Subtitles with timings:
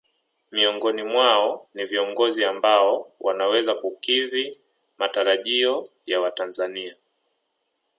[0.51, 4.57] Miongoni mwao ni viongozi ambao wanaweza kukidhi
[4.97, 6.95] matarajio ya watanzania